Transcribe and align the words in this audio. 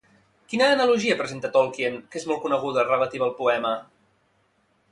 Quina 0.53 0.69
analogia 0.77 1.17
presenta 1.19 1.51
Tolkien 1.57 1.99
que 2.13 2.19
és 2.21 2.27
molt 2.31 2.43
coneguda 2.47 2.87
relativa 2.89 3.29
al 3.29 3.37
poema? 3.43 3.77